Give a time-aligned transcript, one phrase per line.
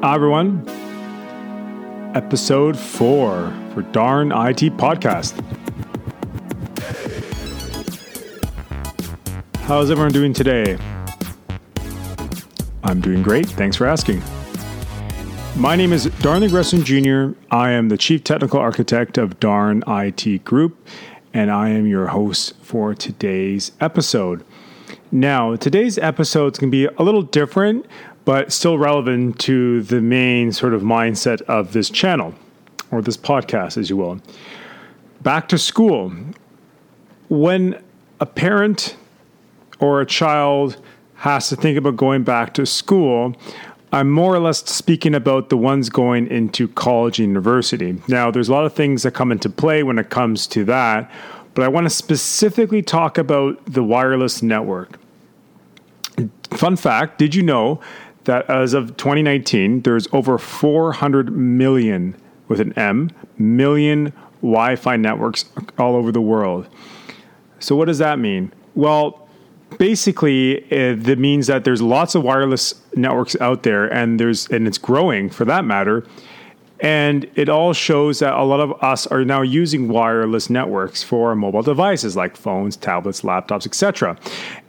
[0.00, 0.64] Hi, everyone.
[2.14, 5.34] Episode four for Darn IT Podcast.
[9.62, 10.78] How's everyone doing today?
[12.84, 13.48] I'm doing great.
[13.48, 14.22] Thanks for asking.
[15.56, 17.36] My name is Darnley Gresson Jr.
[17.50, 20.78] I am the Chief Technical Architect of Darn IT Group,
[21.34, 24.44] and I am your host for today's episode.
[25.10, 27.86] Now, today's episode is going to be a little different,
[28.28, 32.34] but still relevant to the main sort of mindset of this channel
[32.90, 34.20] or this podcast, as you will.
[35.22, 36.12] Back to school.
[37.30, 37.82] When
[38.20, 38.98] a parent
[39.80, 40.76] or a child
[41.14, 43.34] has to think about going back to school,
[43.92, 47.98] I'm more or less speaking about the ones going into college and university.
[48.08, 51.10] Now, there's a lot of things that come into play when it comes to that,
[51.54, 54.98] but I want to specifically talk about the wireless network.
[56.50, 57.80] Fun fact did you know
[58.28, 62.14] that as of 2019, there's over 400 million,
[62.46, 65.46] with an M, million Wi Fi networks
[65.78, 66.68] all over the world?
[67.58, 68.52] So, what does that mean?
[68.76, 69.28] Well,
[69.76, 74.78] basically that means that there's lots of wireless networks out there and there's and it's
[74.78, 76.06] growing for that matter
[76.80, 81.34] and it all shows that a lot of us are now using wireless networks for
[81.34, 84.16] mobile devices like phones tablets laptops etc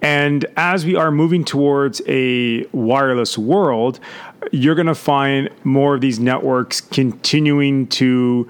[0.01, 3.99] and as we are moving towards a wireless world
[4.51, 8.49] you're going to find more of these networks continuing to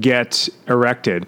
[0.00, 1.26] get erected.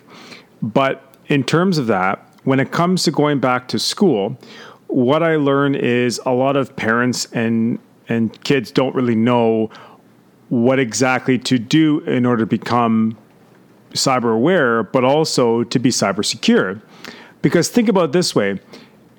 [0.63, 4.37] But in terms of that when it comes to going back to school,
[4.89, 9.71] what I learn is a lot of parents and and kids don't really know
[10.49, 13.17] what exactly to do in order to become
[13.93, 16.81] cyber aware, but also to be cyber secure.
[17.43, 18.61] Because think about this way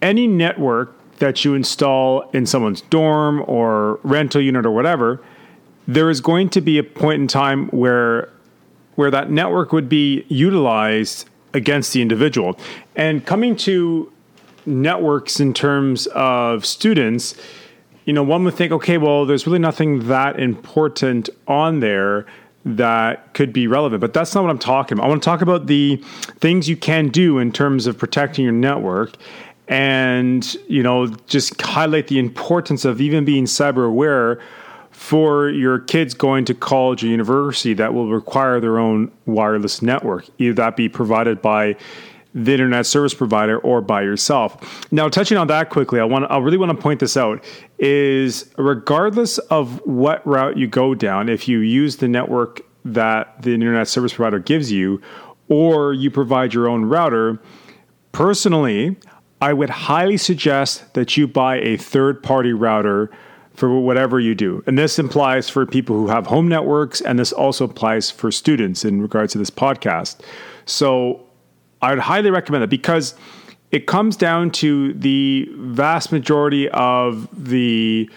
[0.01, 5.23] any network that you install in someone's dorm or rental unit or whatever,
[5.87, 8.29] there is going to be a point in time where
[8.95, 12.57] where that network would be utilized against the individual.
[12.95, 14.11] And coming to
[14.65, 17.35] networks in terms of students,
[18.05, 22.25] you know, one would think, okay, well, there's really nothing that important on there
[22.63, 24.01] that could be relevant.
[24.01, 25.05] But that's not what I'm talking about.
[25.05, 25.97] I want to talk about the
[26.39, 29.15] things you can do in terms of protecting your network
[29.67, 34.39] and, you know, just highlight the importance of even being cyber aware
[34.91, 40.25] for your kids going to college or university that will require their own wireless network,
[40.37, 41.75] either that be provided by
[42.35, 44.91] the internet service provider or by yourself.
[44.91, 47.43] Now, touching on that quickly, I want I really want to point this out
[47.79, 53.53] is regardless of what route you go down, if you use the network that the
[53.53, 55.01] internet service provider gives you
[55.47, 57.39] or you provide your own router,
[58.11, 58.97] personally,
[59.41, 63.11] I would highly suggest that you buy a third-party router
[63.53, 64.61] for whatever you do.
[64.67, 68.83] And this implies for people who have home networks, and this also applies for students
[68.83, 70.17] in regards to this podcast.
[70.65, 71.24] So
[71.85, 73.13] I would highly recommend it because
[73.69, 78.09] it comes down to the vast majority of the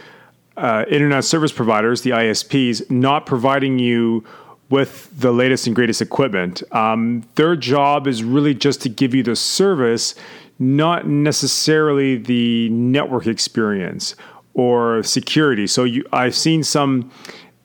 [0.57, 4.25] uh, internet service providers, the ISPs, not providing you
[4.71, 6.63] with the latest and greatest equipment.
[6.73, 10.15] Um, their job is really just to give you the service,
[10.59, 14.17] not necessarily the network experience
[14.55, 15.67] or security.
[15.67, 17.11] So you, I've seen some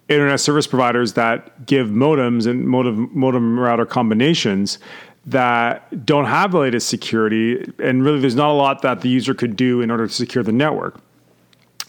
[0.09, 4.79] internet service providers that give modems and modem modem router combinations
[5.25, 9.33] that don't have the latest security, and really there's not a lot that the user
[9.33, 10.99] could do in order to secure the network.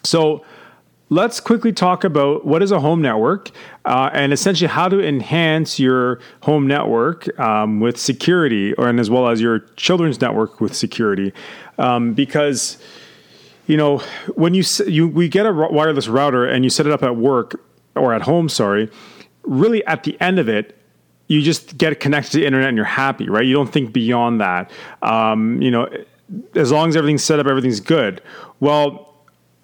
[0.04, 0.44] So
[1.08, 3.50] let's quickly talk about what is a home network
[3.84, 9.10] uh, and essentially how to enhance your home network um, with security, or and as
[9.10, 11.32] well as your children's network with security,
[11.78, 12.78] um, because
[13.66, 13.98] you know
[14.34, 17.60] when you you we get a wireless router and you set it up at work
[17.96, 18.90] or at home, sorry.
[19.42, 20.78] Really, at the end of it,
[21.26, 23.44] you just get connected to the internet and you're happy, right?
[23.44, 24.70] You don't think beyond that.
[25.02, 25.88] Um, you know,
[26.54, 28.22] as long as everything's set up, everything's good.
[28.60, 29.14] Well,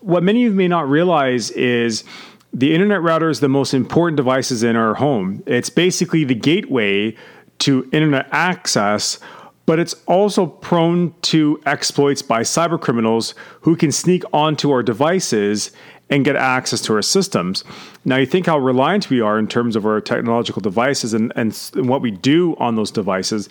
[0.00, 2.04] what many of you may not realize is
[2.52, 5.42] the internet router is the most important devices in our home.
[5.46, 7.14] It's basically the gateway
[7.60, 9.18] to internet access,
[9.66, 15.70] but it's also prone to exploits by cyber criminals who can sneak onto our devices
[16.10, 17.64] and get access to our systems.
[18.04, 21.54] Now, you think how reliant we are in terms of our technological devices and, and,
[21.76, 23.48] what we do on those devices.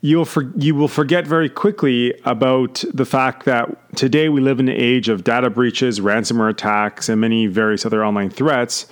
[0.00, 4.68] You'll for, you will forget very quickly about the fact that today we live in
[4.70, 8.86] an age of data breaches, ransomware attacks, and many various other online threats.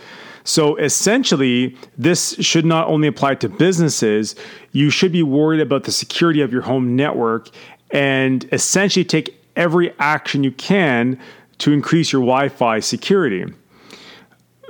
[0.44, 4.34] So essentially, this should not only apply to businesses,
[4.72, 7.48] you should be worried about the security of your home network
[7.90, 11.18] and essentially take every action you can
[11.58, 13.44] to increase your Wi Fi security.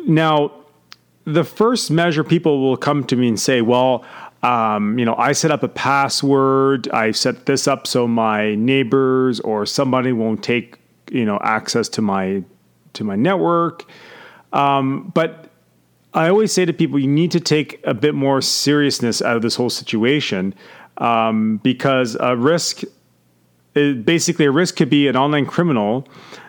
[0.06, 0.52] now,
[1.24, 4.02] the first measure people will come to me and say, well,
[4.42, 6.88] um, you know, I set up a password.
[6.90, 10.78] I set this up so my neighbors or somebody won't take,
[11.10, 12.42] you know, access to my
[12.94, 13.84] to my network.
[14.52, 15.50] Um, but
[16.14, 19.42] I always say to people, you need to take a bit more seriousness out of
[19.42, 20.54] this whole situation
[20.96, 22.82] um, because a risk,
[23.74, 26.08] basically, a risk could be an online criminal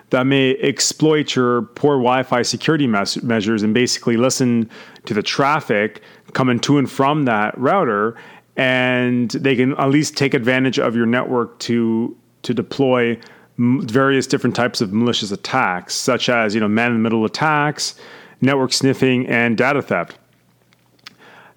[0.10, 4.70] that may exploit your poor Wi-Fi security mes- measures and basically listen
[5.06, 6.02] to the traffic
[6.34, 8.16] coming to and from that router,
[8.56, 13.20] and they can at least take advantage of your network to to deploy
[13.58, 17.96] m- various different types of malicious attacks, such as you know man-in-the-middle attacks,
[18.42, 20.18] network sniffing, and data theft.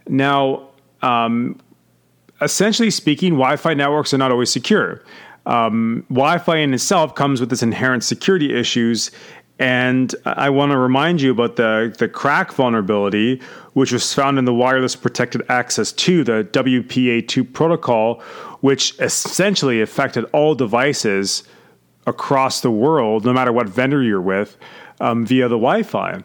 [0.09, 0.69] Now,
[1.01, 1.59] um,
[2.41, 5.03] essentially speaking, Wi-Fi networks are not always secure.
[5.47, 9.11] Um, Wi-Fi in itself comes with its inherent security issues,
[9.59, 13.41] and I want to remind you about the the KRACK vulnerability,
[13.75, 18.21] which was found in the Wireless Protected Access 2, the WPA2 protocol,
[18.61, 21.45] which essentially affected all devices
[22.07, 24.57] across the world, no matter what vendor you're with,
[25.01, 26.23] um, via the Wi-Fi.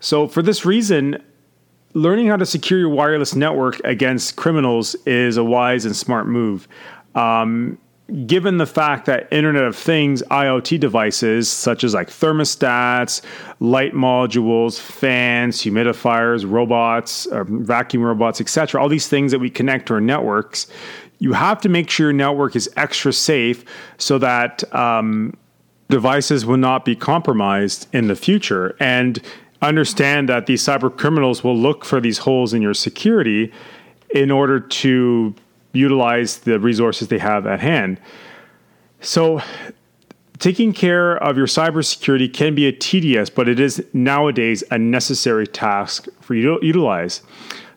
[0.00, 1.22] So for this reason,
[1.94, 6.66] learning how to secure your wireless network against criminals is a wise and smart move.
[7.14, 7.78] Um,
[8.26, 13.22] given the fact that Internet of Things IoT devices, such as like thermostats,
[13.60, 19.94] light modules, fans, humidifiers, robots, vacuum robots, etc., all these things that we connect to
[19.94, 20.66] our networks,
[21.18, 23.64] you have to make sure your network is extra safe
[23.96, 25.34] so that um,
[25.88, 28.76] devices will not be compromised in the future.
[28.80, 29.22] And
[29.62, 33.52] understand that these cyber criminals will look for these holes in your security
[34.10, 35.34] in order to
[35.72, 38.00] utilize the resources they have at hand.
[39.00, 39.42] So,
[40.38, 45.46] taking care of your cybersecurity can be a tedious, but it is nowadays a necessary
[45.46, 47.22] task for you to utilize.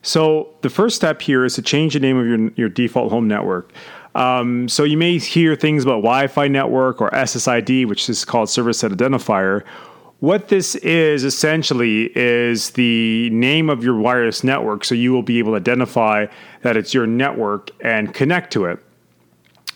[0.02, 3.28] So, the first step here is to change the name of your, your default home
[3.28, 3.72] network.
[4.14, 8.50] Um, so, you may hear things about Wi Fi network or SSID, which is called
[8.50, 9.64] Service Set Identifier
[10.20, 15.40] what this is essentially is the name of your wireless network, so you will be
[15.40, 16.28] able to identify
[16.62, 18.80] that it's your network and connect to it.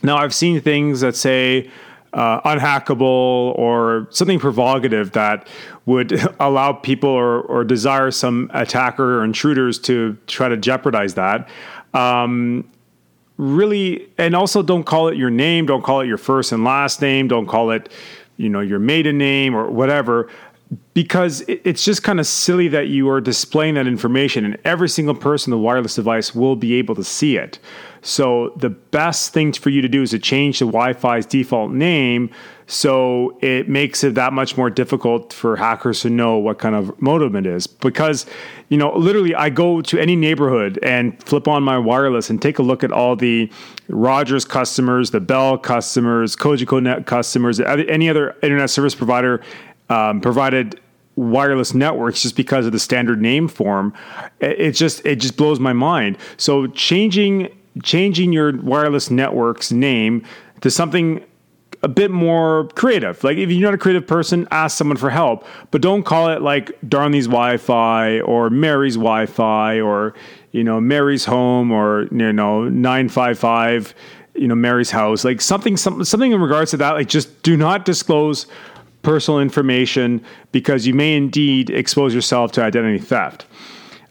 [0.01, 1.69] Now, I've seen things that say
[2.13, 5.47] uh, unhackable or something provocative that
[5.85, 11.49] would allow people or, or desire some attacker or intruders to try to jeopardize that.
[11.93, 12.69] Um,
[13.37, 17.01] really, and also don't call it your name, don't call it your first and last
[17.01, 17.89] name, don't call it
[18.39, 20.29] you know your maiden name or whatever
[20.93, 25.15] because it's just kind of silly that you are displaying that information and every single
[25.15, 27.57] person on the wireless device will be able to see it.
[28.01, 32.29] So the best thing for you to do is to change the wi-fi's default name
[32.67, 37.01] so it makes it that much more difficult for hackers to know what kind of
[37.01, 37.65] modem it is.
[37.65, 38.27] Because
[38.69, 42.59] you know literally i go to any neighborhood and flip on my wireless and take
[42.59, 43.51] a look at all the
[43.89, 49.41] rogers customers the bell customers cogeco net customers any other internet service provider
[49.89, 50.79] um, provided
[51.15, 53.93] wireless networks just because of the standard name form
[54.39, 57.49] it just it just blows my mind so changing
[57.83, 60.23] changing your wireless network's name
[60.61, 61.21] to something
[61.81, 63.23] a bit more creative.
[63.23, 66.41] Like if you're not a creative person, ask someone for help, but don't call it
[66.41, 70.13] like Darnley's Wi-Fi or Mary's Wi-Fi or
[70.51, 73.93] you know Mary's home or you know 955
[74.35, 75.23] you know Mary's house.
[75.23, 78.45] Like something something something in regards to that like just do not disclose
[79.01, 83.45] personal information because you may indeed expose yourself to identity theft.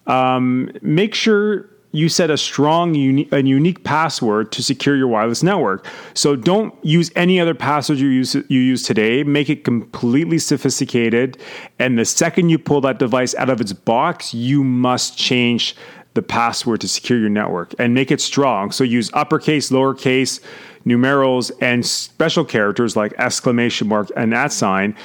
[0.07, 5.43] Um, make sure you set a strong uni- a unique password to secure your wireless
[5.43, 5.87] network.
[6.15, 9.25] So don't use any other password you use you use today.
[9.25, 11.39] Make it completely sophisticated,
[11.79, 15.75] and the second you pull that device out of its box, you must change
[16.15, 18.71] the password to secure your network and make it strong.
[18.71, 20.41] So use uppercase, lowercase,
[20.85, 24.97] numerals, and special characters like exclamation mark and at sign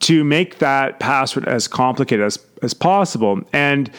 [0.00, 3.40] to make that password as complicated as, as possible.
[3.52, 3.90] And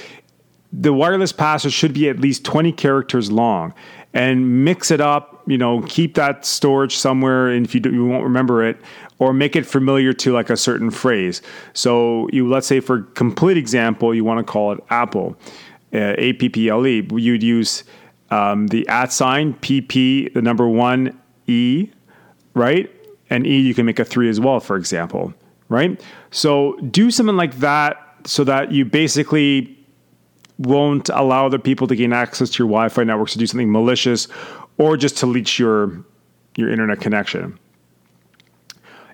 [0.74, 3.74] the wireless password should be at least 20 characters long
[4.14, 8.06] and mix it up, you know, keep that storage somewhere and if you, do, you
[8.06, 8.78] won't remember it
[9.20, 11.42] or make it familiar to like a certain phrase.
[11.74, 15.38] So you let's say for complete example, you want to call it Apple,
[15.94, 17.08] uh, A P P L E.
[17.12, 17.84] You'd use
[18.32, 21.90] um, the at sign PP, the number one E,
[22.54, 22.90] right?
[23.30, 25.34] And E you can make a three as well, for example,
[25.70, 26.02] right?
[26.32, 29.78] So do something like that so that you basically
[30.58, 34.28] won't allow other people to gain access to your Wi-Fi networks to do something malicious
[34.78, 36.04] or just to leech your
[36.56, 37.58] your internet connection.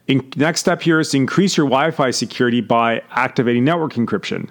[0.07, 4.49] In, next step here is to increase your Wi Fi security by activating network encryption.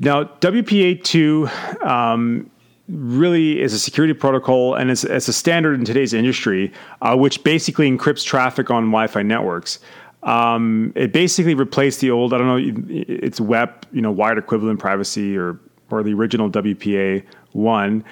[0.00, 2.50] Now, WPA2 um,
[2.88, 6.72] really is a security protocol and it's, it's a standard in today's industry,
[7.02, 9.78] uh, which basically encrypts traffic on Wi Fi networks.
[10.22, 14.80] Um, it basically replaced the old, I don't know, it's WEP, you know, wired equivalent
[14.80, 15.58] privacy or,
[15.90, 18.04] or the original WPA 1.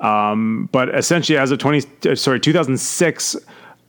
[0.00, 3.36] Um, but essentially, as of 20, uh, sorry, 2006,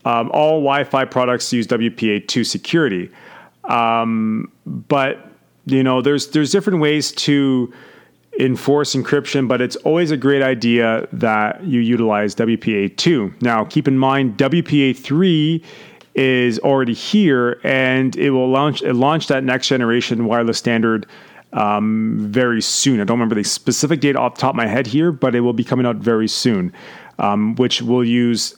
[0.05, 3.09] um, all Wi-Fi products use WPA2 security.
[3.63, 5.27] Um, but
[5.65, 7.71] you know, there's there's different ways to
[8.39, 13.41] enforce encryption, but it's always a great idea that you utilize WPA2.
[13.41, 15.63] Now, keep in mind, WPA3
[16.15, 21.05] is already here, and it will launch it launch that next generation wireless standard
[21.53, 22.99] um, very soon.
[22.99, 25.41] I don't remember the specific date off the top of my head here, but it
[25.41, 26.73] will be coming out very soon,
[27.19, 28.55] um, which will use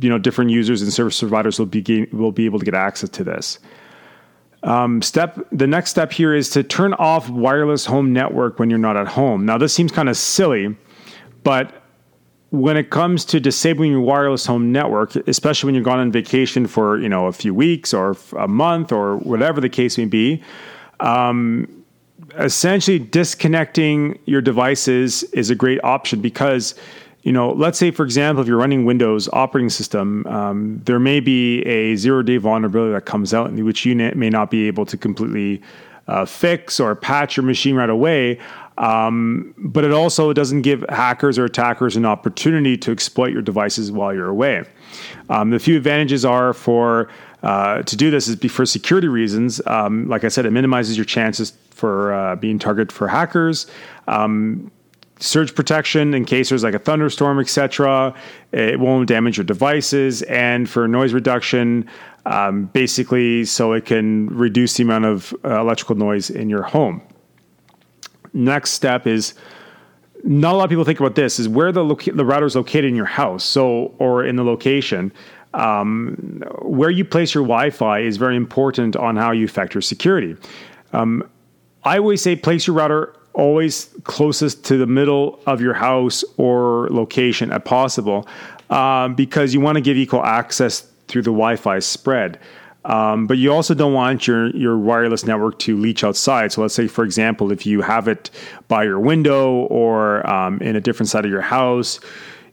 [0.00, 3.08] you know different users and service providers will be will be able to get access
[3.10, 3.58] to this.
[4.64, 8.78] Um, step the next step here is to turn off wireless home network when you're
[8.78, 9.44] not at home.
[9.44, 10.74] Now this seems kind of silly,
[11.42, 11.82] but
[12.50, 16.66] when it comes to disabling your wireless home network, especially when you're gone on vacation
[16.66, 20.42] for you know a few weeks or a month or whatever the case may be,
[21.00, 21.84] um,
[22.38, 26.74] essentially disconnecting your devices is a great option because
[27.24, 31.20] you know, let's say, for example, if you're running Windows operating system, um, there may
[31.20, 34.84] be a zero day vulnerability that comes out in which you may not be able
[34.84, 35.62] to completely
[36.06, 38.38] uh, fix or patch your machine right away.
[38.76, 43.90] Um, but it also doesn't give hackers or attackers an opportunity to exploit your devices
[43.90, 44.64] while you're away.
[45.30, 47.08] Um, the few advantages are for
[47.42, 49.62] uh, to do this is for security reasons.
[49.66, 53.66] Um, like I said, it minimizes your chances for uh, being targeted for hackers.
[54.08, 54.70] Um,
[55.20, 58.14] surge protection in case there's like a thunderstorm, etc.
[58.52, 61.88] It won't damage your devices, and for noise reduction,
[62.26, 67.02] um, basically so it can reduce the amount of uh, electrical noise in your home.
[68.32, 69.34] Next step is
[70.24, 72.56] not a lot of people think about this is where the loca- the router is
[72.56, 75.12] located in your house, so or in the location.
[75.52, 80.36] Um, where you place your Wi-Fi is very important on how you affect your security.
[80.92, 81.28] Um,
[81.84, 86.88] I always say place your router always closest to the middle of your house or
[86.90, 88.26] location as possible
[88.70, 92.38] um, because you want to give equal access through the Wi-Fi spread.
[92.84, 96.52] Um, but you also don't want your your wireless network to leach outside.
[96.52, 98.30] So let's say, for example, if you have it
[98.68, 101.98] by your window or um, in a different side of your house,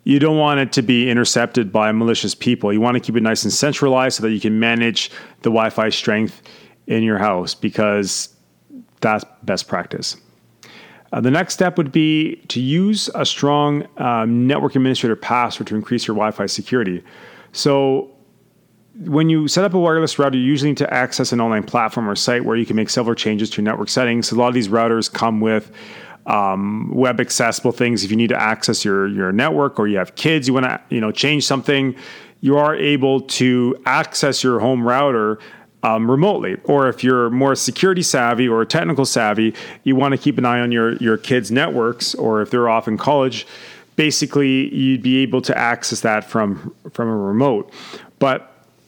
[0.05, 2.71] you don't want it to be intercepted by malicious people.
[2.71, 5.11] You want to keep it nice and centralized so that you can manage
[5.41, 6.41] the Wi-Fi strength
[6.87, 8.33] in your house because
[9.01, 10.15] that's best practice.
[11.11, 15.75] Uh, the next step would be to use a strong um, network administrator password to
[15.75, 17.03] increase your Wi Fi security.
[17.51, 18.09] So,
[19.05, 22.09] when you set up a wireless router, you usually need to access an online platform
[22.09, 24.31] or site where you can make several changes to your network settings.
[24.31, 25.71] A lot of these routers come with
[26.25, 28.03] um, web accessible things.
[28.03, 30.81] If you need to access your your network or you have kids, you want to
[30.89, 31.95] you know change something,
[32.41, 35.39] you are able to access your home router
[35.83, 36.57] um, remotely.
[36.63, 40.59] Or if you're more security savvy or technical savvy, you want to keep an eye
[40.59, 43.47] on your, your kids' networks, or if they're off in college,
[43.95, 47.71] basically you'd be able to access that from, from a remote.
[48.19, 48.47] But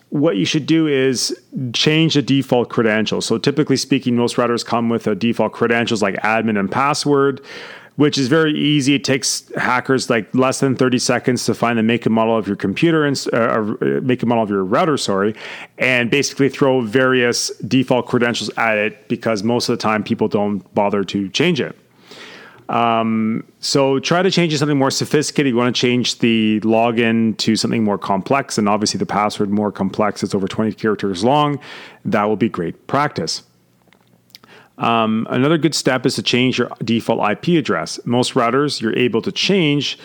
[0.10, 1.36] what you should do is
[1.74, 3.26] change the default credentials.
[3.26, 7.42] So typically speaking, most routers come with a default credentials like admin and password
[7.96, 8.96] which is very easy.
[8.96, 12.48] It takes hackers like less than 30 seconds to find the make and model of
[12.48, 13.66] your computer and uh, uh,
[14.02, 15.36] make and model of your router, sorry,
[15.78, 20.74] and basically throw various default credentials at it because most of the time people don't
[20.74, 21.78] bother to change it.
[22.70, 25.52] Um, so try to change it something more sophisticated.
[25.52, 29.72] You want to change the login to something more complex, and obviously the password more
[29.72, 30.24] complex.
[30.24, 31.60] It's over 20 characters long.
[32.06, 33.44] That will be great practice.
[34.78, 38.00] Um, another good step is to change your default IP address.
[38.06, 39.98] Most routers, you're able to change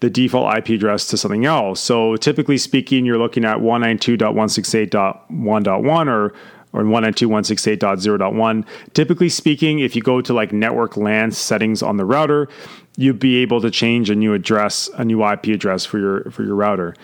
[0.00, 1.80] the default IP address to something else.
[1.80, 6.34] So typically speaking, you're looking at 192.168.1.1 or
[6.74, 8.66] or 192.168.0.1.
[8.94, 12.48] Typically speaking, if you go to like network LAN settings on the router,
[12.96, 16.42] you'd be able to change a new address, a new IP address for your for
[16.42, 16.96] your router.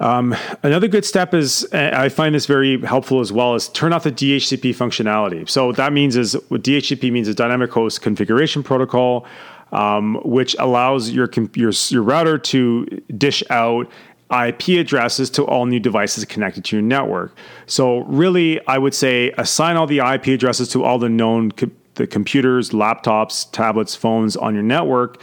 [0.00, 4.04] Um, another good step is I find this very helpful as well is turn off
[4.04, 5.48] the DHCP functionality.
[5.48, 9.26] So what that means is what DHCP means is dynamic host configuration protocol,
[9.72, 12.86] um, which allows your, your your router to
[13.16, 13.90] dish out
[14.30, 17.34] IP addresses to all new devices connected to your network.
[17.66, 21.70] So really, I would say assign all the IP addresses to all the known co-
[21.94, 25.20] the computers, laptops, tablets, phones on your network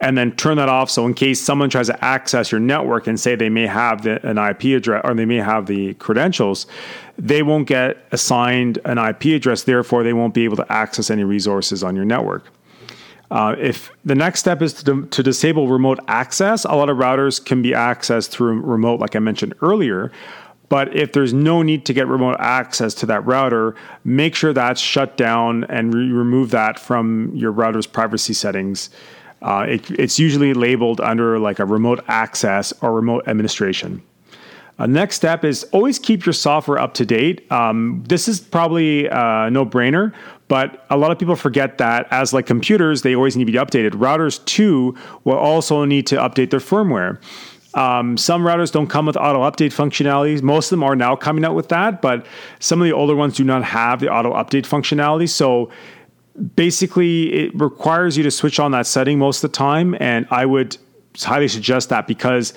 [0.00, 0.90] and then turn that off.
[0.90, 4.24] So in case someone tries to access your network and say they may have the,
[4.26, 6.66] an IP address or they may have the credentials,
[7.18, 9.64] they won't get assigned an IP address.
[9.64, 12.44] Therefore, they won't be able to access any resources on your network.
[13.30, 17.44] Uh, if the next step is to, to, disable remote access, a lot of routers
[17.44, 20.10] can be accessed through remote, like I mentioned earlier.
[20.70, 23.74] But if there's no need to get remote access to that router,
[24.04, 28.90] make sure that's shut down and re- remove that from your router's privacy settings.
[29.42, 34.02] Uh, it, it's usually labeled under like a remote access or remote administration.
[34.78, 37.50] Uh, next step is always keep your software up to date.
[37.50, 40.12] Um, this is probably a no brainer,
[40.46, 43.58] but a lot of people forget that as like computers, they always need to be
[43.58, 43.90] updated.
[43.90, 47.18] Routers too will also need to update their firmware.
[47.74, 50.40] Um, some routers don't come with auto update functionality.
[50.42, 52.24] Most of them are now coming out with that, but
[52.60, 55.28] some of the older ones do not have the auto update functionality.
[55.28, 55.70] So
[56.56, 59.96] basically, it requires you to switch on that setting most of the time.
[60.00, 60.76] And I would
[61.16, 62.54] highly suggest that because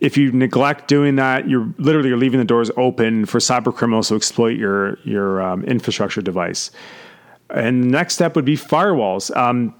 [0.00, 4.08] if you neglect doing that, you're literally you're leaving the doors open for cyber criminals
[4.08, 6.70] to exploit your your um, infrastructure device.
[7.50, 9.34] And the next step would be firewalls.
[9.36, 9.74] Um,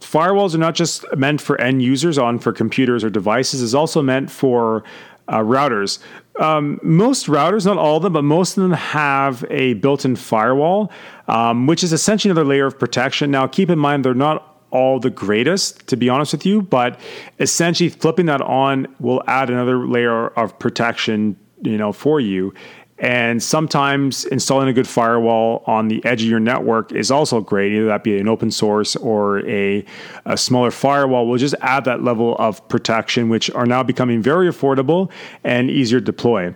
[0.00, 4.00] firewalls are not just meant for end users on for computers or devices; is also
[4.00, 4.84] meant for
[5.28, 5.98] uh, routers.
[6.40, 10.90] Um, most routers, not all of them, but most of them have a built-in firewall,
[11.26, 13.30] um, which is essentially another layer of protection.
[13.30, 17.00] Now, keep in mind they're not all the greatest, to be honest with you, but
[17.38, 22.52] essentially flipping that on will add another layer of protection, you know, for you.
[23.00, 27.72] And sometimes installing a good firewall on the edge of your network is also great.
[27.72, 29.84] Either that be an open source or a,
[30.24, 34.48] a smaller firewall will just add that level of protection, which are now becoming very
[34.48, 35.10] affordable
[35.44, 36.54] and easier to deploy.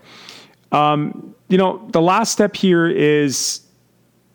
[0.73, 3.61] Um, you know, the last step here is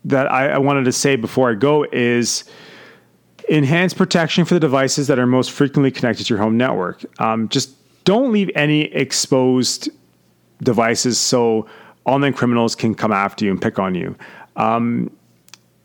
[0.04, 2.44] that I, I wanted to say before I go is
[3.50, 7.04] enhance protection for the devices that are most frequently connected to your home network.
[7.20, 7.74] Um, just
[8.04, 9.90] don't leave any exposed
[10.62, 11.66] devices so
[12.08, 14.16] online criminals can come after you and pick on you.
[14.56, 15.10] Um,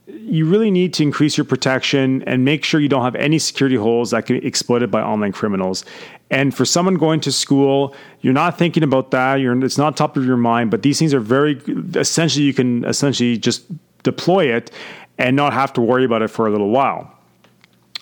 [0.07, 3.75] you really need to increase your protection and make sure you don't have any security
[3.75, 5.85] holes that can be exploited by online criminals.
[6.29, 9.35] And for someone going to school, you're not thinking about that.
[9.35, 10.71] You're, it's not top of your mind.
[10.71, 11.61] But these things are very
[11.95, 12.45] essentially.
[12.45, 13.63] You can essentially just
[14.03, 14.71] deploy it
[15.17, 17.11] and not have to worry about it for a little while.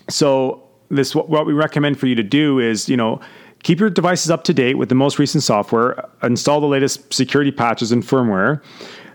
[0.09, 3.19] So this what we recommend for you to do is, you know,
[3.63, 7.51] keep your devices up to date with the most recent software, install the latest security
[7.51, 8.61] patches and firmware.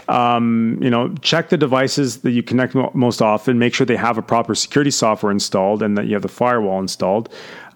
[0.09, 3.59] Um, you know, check the devices that you connect most often.
[3.59, 6.79] Make sure they have a proper security software installed and that you have the firewall
[6.79, 7.29] installed.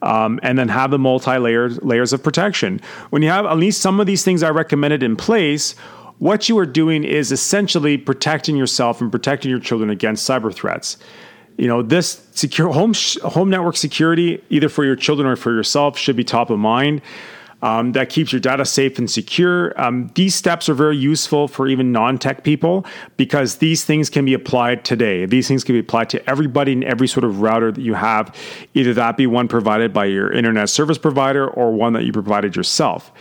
[0.02, 2.80] Um, and then have the multi-layered layers of protection.
[3.10, 5.72] When you have at least some of these things I recommended in place,
[6.20, 10.96] what you are doing is essentially protecting yourself and protecting your children against cyber threats
[11.56, 15.98] you know this secure home home network security either for your children or for yourself
[15.98, 17.02] should be top of mind
[17.62, 19.78] um, that keeps your data safe and secure.
[19.80, 22.86] Um, these steps are very useful for even non tech people
[23.16, 25.26] because these things can be applied today.
[25.26, 28.34] These things can be applied to everybody in every sort of router that you have,
[28.74, 32.56] either that be one provided by your internet service provider or one that you provided
[32.56, 33.12] yourself.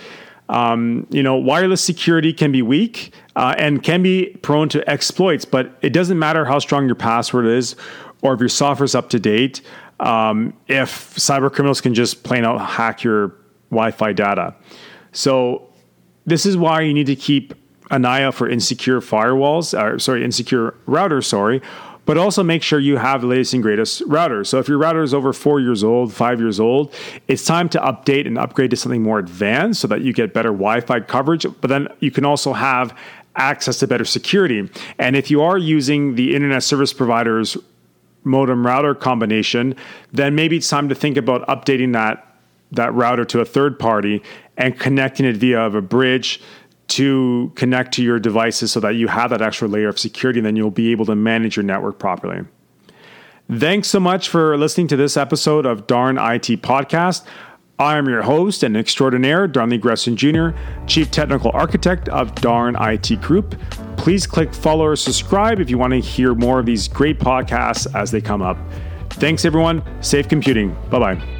[0.47, 5.45] Um, you know, wireless security can be weak uh, and can be prone to exploits,
[5.45, 7.75] but it doesn't matter how strong your password is
[8.21, 9.61] or if your software's up to date,
[9.99, 13.35] um, if cyber criminals can just plain out hack your
[13.69, 14.55] Wi-Fi data.
[15.11, 15.69] So
[16.25, 17.53] this is why you need to keep
[17.91, 21.61] an eye out for insecure firewalls, or sorry, insecure routers, sorry,
[22.05, 24.43] but also make sure you have the latest and greatest router.
[24.43, 26.93] So if your router is over four years old, five years old,
[27.27, 30.49] it's time to update and upgrade to something more advanced so that you get better
[30.49, 31.45] Wi-Fi coverage.
[31.61, 32.97] But then you can also have
[33.35, 34.69] access to better security.
[34.97, 37.57] And if you are using the internet service provider's
[38.29, 39.75] modem router combination,
[40.11, 42.25] then maybe it's time to think about updating that
[42.71, 44.21] that router to a third party
[44.57, 46.39] and connecting it via a bridge
[46.87, 50.45] to connect to your devices so that you have that extra layer of security and
[50.45, 52.41] then you'll be able to manage your network properly.
[53.51, 57.25] Thanks so much for listening to this episode of Darn IT Podcast.
[57.79, 60.49] I am your host and extraordinaire, Darnley Gresson Jr.,
[60.85, 63.55] Chief Technical Architect of Darn IT Group.
[63.99, 67.85] Please click follow or subscribe if you want to hear more of these great podcasts
[67.93, 68.57] as they come up.
[69.09, 69.83] Thanks, everyone.
[70.01, 70.73] Safe computing.
[70.89, 71.38] Bye bye.